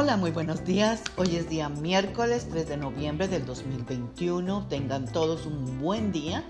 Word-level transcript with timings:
Hola, 0.00 0.16
muy 0.16 0.30
buenos 0.30 0.64
días. 0.64 1.02
Hoy 1.16 1.34
es 1.34 1.50
día 1.50 1.68
miércoles 1.68 2.46
3 2.48 2.68
de 2.68 2.76
noviembre 2.76 3.26
del 3.26 3.44
2021. 3.44 4.68
Tengan 4.68 5.10
todos 5.10 5.44
un 5.44 5.80
buen 5.80 6.12
día. 6.12 6.44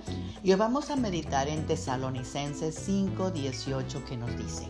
Y 0.45 0.53
hoy 0.53 0.59
vamos 0.59 0.91
a 0.91 0.97
meditar 0.97 1.49
en 1.49 1.67
Tesalonicenses 1.67 2.79
5:18 2.87 4.05
que 4.05 4.19
nos 4.19 4.37
dice, 4.37 4.69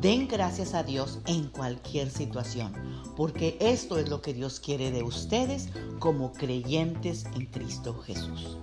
Den 0.00 0.26
gracias 0.26 0.72
a 0.72 0.84
Dios 0.84 1.18
en 1.26 1.48
cualquier 1.48 2.08
situación, 2.08 2.72
porque 3.14 3.58
esto 3.60 3.98
es 3.98 4.08
lo 4.08 4.22
que 4.22 4.32
Dios 4.32 4.58
quiere 4.58 4.90
de 4.90 5.02
ustedes 5.02 5.68
como 5.98 6.32
creyentes 6.32 7.26
en 7.34 7.44
Cristo 7.44 7.92
Jesús. 8.06 8.56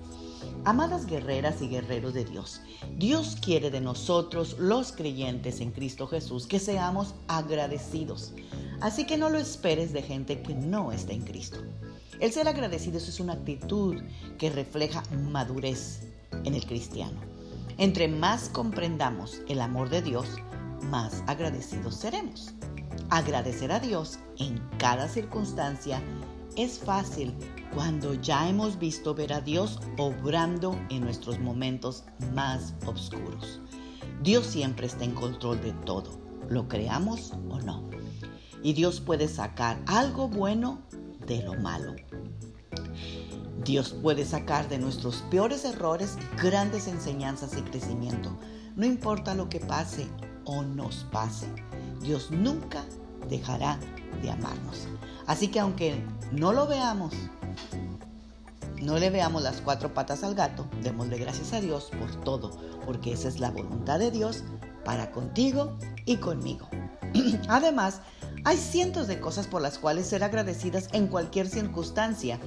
Amadas 0.66 1.05
guerreras 1.05 1.62
y 1.62 1.68
guerreros 1.68 2.14
de 2.14 2.26
Dios, 2.26 2.62
Dios 2.98 3.38
quiere 3.41 3.70
de 3.70 3.82
nosotros, 3.82 4.58
los 4.59 4.91
creyentes 4.91 5.59
en 5.59 5.72
Cristo 5.72 6.08
Jesús, 6.08 6.48
que 6.48 6.59
seamos 6.59 7.16
agradecidos. 7.27 8.34
Así 8.81 9.05
que 9.05 9.17
no 9.17 9.30
lo 9.30 9.38
esperes 9.38 9.94
de 9.94 10.02
gente 10.02 10.41
que 10.41 10.55
no 10.55 10.91
está 10.91 11.14
en 11.14 11.23
Cristo. 11.23 11.59
El 12.20 12.31
ser 12.31 12.48
agradecido 12.48 12.98
es 12.98 13.20
una 13.20 13.34
actitud 13.34 14.02
que 14.38 14.50
refleja 14.50 15.03
madurez 15.31 16.08
en 16.45 16.53
el 16.53 16.66
cristiano. 16.66 17.20
Entre 17.78 18.08
más 18.08 18.50
comprendamos 18.50 19.41
el 19.48 19.59
amor 19.59 19.89
de 19.89 20.02
Dios, 20.02 20.28
más 20.89 21.23
agradecidos 21.28 21.95
seremos. 21.95 22.53
Agradecer 23.09 23.72
a 23.72 23.80
Dios 23.80 24.20
en 24.38 24.59
cada 24.78 25.08
circunstancia 25.08 26.02
es 26.55 26.80
fácil 26.80 27.34
cuando 27.73 28.13
ya 28.16 28.48
hemos 28.48 28.77
visto 28.80 29.16
ver 29.16 29.34
a 29.34 29.41
Dios 29.41 29.80
obrando 29.98 30.80
en 30.89 31.02
nuestros 31.02 31.39
momentos 31.39 32.03
más 32.34 32.75
oscuros. 32.85 33.59
Dios 34.21 34.45
siempre 34.45 34.88
está 34.88 35.03
en 35.03 35.16
control 35.16 35.61
de 35.61 35.73
todo, 35.85 36.20
lo 36.49 36.67
creamos 36.67 37.33
o 37.50 37.59
no 37.59 37.94
y 38.63 38.73
Dios 38.73 39.02
puede 39.02 39.28
sacar 39.28 39.80
algo 39.86 40.30
bueno 40.30 40.81
de 41.28 41.44
lo 41.44 41.53
malo. 41.55 41.95
Dios 43.63 43.94
puede 44.02 44.25
sacar 44.25 44.67
de 44.69 44.80
nuestros 44.80 45.17
peores 45.30 45.66
errores 45.66 46.17
grandes 46.41 46.88
enseñanzas 46.88 47.56
y 47.58 47.61
crecimiento. 47.61 48.38
No 48.75 48.85
importa 48.85 49.35
lo 49.35 49.50
que 49.50 49.59
pase 49.59 50.08
o 50.45 50.63
nos 50.63 51.06
pase, 51.11 51.47
Dios 52.02 52.31
nunca 52.31 52.83
dejará 53.29 53.79
de 54.21 54.31
amarnos. 54.31 54.88
Así 55.27 55.47
que 55.47 55.59
aunque 55.59 56.03
no 56.31 56.53
lo 56.53 56.67
veamos, 56.67 57.13
no 58.81 58.97
le 58.97 59.09
veamos 59.09 59.41
las 59.41 59.61
cuatro 59.61 59.93
patas 59.93 60.23
al 60.23 60.35
gato, 60.35 60.67
démosle 60.81 61.17
gracias 61.17 61.53
a 61.53 61.61
Dios 61.61 61.89
por 61.97 62.23
todo, 62.23 62.51
porque 62.85 63.13
esa 63.13 63.29
es 63.29 63.39
la 63.39 63.51
voluntad 63.51 63.99
de 63.99 64.11
Dios 64.11 64.44
para 64.83 65.11
contigo 65.11 65.77
y 66.05 66.17
conmigo. 66.17 66.67
Además, 67.47 68.01
hay 68.44 68.57
cientos 68.57 69.07
de 69.07 69.21
cosas 69.21 69.47
por 69.47 69.61
las 69.61 69.77
cuales 69.77 70.07
ser 70.07 70.23
agradecidas 70.23 70.89
en 70.91 71.07
cualquier 71.07 71.47
circunstancia. 71.47 72.39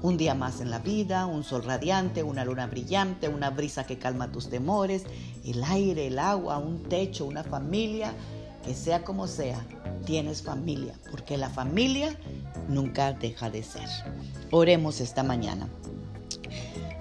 Un 0.00 0.16
día 0.16 0.34
más 0.34 0.60
en 0.60 0.70
la 0.70 0.78
vida, 0.78 1.26
un 1.26 1.44
sol 1.44 1.64
radiante, 1.64 2.22
una 2.22 2.44
luna 2.44 2.66
brillante, 2.66 3.28
una 3.28 3.50
brisa 3.50 3.84
que 3.84 3.98
calma 3.98 4.32
tus 4.32 4.48
temores, 4.48 5.04
el 5.44 5.62
aire, 5.64 6.06
el 6.06 6.18
agua, 6.18 6.58
un 6.58 6.84
techo, 6.84 7.26
una 7.26 7.44
familia, 7.44 8.14
que 8.64 8.74
sea 8.74 9.04
como 9.04 9.26
sea, 9.26 9.64
tienes 10.06 10.40
familia, 10.40 10.94
porque 11.10 11.36
la 11.36 11.50
familia 11.50 12.16
nunca 12.68 13.12
deja 13.12 13.50
de 13.50 13.62
ser. 13.62 13.86
Oremos 14.50 15.02
esta 15.02 15.22
mañana. 15.22 15.68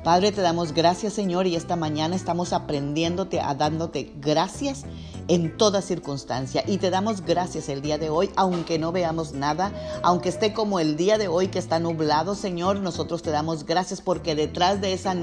Padre, 0.03 0.31
te 0.31 0.41
damos 0.41 0.73
gracias, 0.73 1.13
Señor, 1.13 1.47
y 1.47 1.55
esta 1.55 1.77
mañana 1.77 2.15
estamos 2.15 2.51
aprendiéndote 2.51 3.39
a 3.39 3.55
dándote 3.55 4.11
gracias 4.19 4.83
en 5.27 5.57
toda 5.57 5.81
circunstancia. 5.81 6.63
Y 6.67 6.77
te 6.77 6.89
damos 6.89 7.21
gracias 7.21 7.69
el 7.69 7.81
día 7.81 7.97
de 7.97 8.09
hoy, 8.09 8.29
aunque 8.35 8.77
no 8.77 8.91
veamos 8.91 9.33
nada, 9.33 9.71
aunque 10.03 10.29
esté 10.29 10.53
como 10.53 10.79
el 10.79 10.97
día 10.97 11.17
de 11.17 11.27
hoy 11.27 11.47
que 11.47 11.59
está 11.59 11.79
nublado, 11.79 12.35
Señor, 12.35 12.81
nosotros 12.81 13.21
te 13.23 13.31
damos 13.31 13.65
gracias 13.65 14.01
porque 14.01 14.35
detrás 14.35 14.81
de 14.81 14.93
esa 14.93 15.15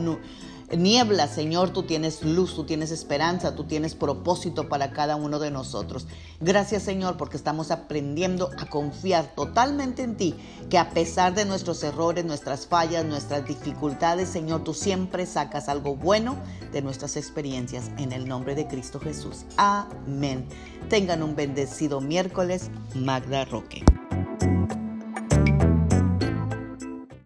niebla, 0.76 1.28
Señor, 1.28 1.70
tú 1.70 1.84
tienes 1.84 2.22
luz, 2.22 2.54
tú 2.54 2.64
tienes 2.64 2.90
esperanza, 2.90 3.54
tú 3.54 3.64
tienes 3.64 3.94
propósito 3.94 4.68
para 4.68 4.92
cada 4.92 5.16
uno 5.16 5.38
de 5.38 5.50
nosotros. 5.50 6.06
Gracias, 6.40 6.82
Señor, 6.82 7.16
porque 7.16 7.36
estamos 7.36 7.70
aprendiendo 7.70 8.50
a 8.58 8.66
confiar 8.66 9.34
totalmente 9.34 10.02
en 10.02 10.16
ti, 10.16 10.34
que 10.70 10.78
a 10.78 10.90
pesar 10.90 11.34
de 11.34 11.44
nuestros 11.44 11.82
errores, 11.82 12.24
nuestras 12.24 12.66
fallas, 12.66 13.04
nuestras 13.04 13.46
dificultades, 13.46 14.28
Señor, 14.28 14.64
tú 14.64 14.74
siempre 14.74 15.26
sacas 15.26 15.68
algo 15.68 15.96
bueno 15.96 16.36
de 16.72 16.82
nuestras 16.82 17.16
experiencias 17.16 17.90
en 17.98 18.12
el 18.12 18.26
nombre 18.26 18.54
de 18.54 18.66
Cristo 18.66 18.98
Jesús. 18.98 19.44
Amén. 19.56 20.46
Tengan 20.88 21.22
un 21.22 21.36
bendecido 21.36 22.00
miércoles, 22.00 22.70
Magda 22.94 23.44
Roque. 23.44 23.84